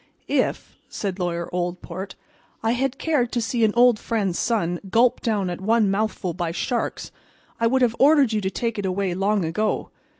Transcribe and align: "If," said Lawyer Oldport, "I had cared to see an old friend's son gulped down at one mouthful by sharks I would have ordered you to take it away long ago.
"If," 0.27 0.79
said 0.89 1.19
Lawyer 1.19 1.47
Oldport, 1.53 2.15
"I 2.63 2.71
had 2.71 2.97
cared 2.97 3.31
to 3.33 3.39
see 3.39 3.63
an 3.63 3.71
old 3.75 3.99
friend's 3.99 4.39
son 4.39 4.79
gulped 4.89 5.21
down 5.21 5.47
at 5.51 5.61
one 5.61 5.91
mouthful 5.91 6.33
by 6.33 6.49
sharks 6.49 7.11
I 7.59 7.67
would 7.67 7.83
have 7.83 7.95
ordered 7.99 8.33
you 8.33 8.41
to 8.41 8.49
take 8.49 8.79
it 8.79 8.85
away 8.87 9.13
long 9.13 9.45
ago. 9.45 9.91